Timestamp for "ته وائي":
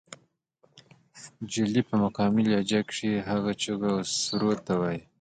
4.65-4.99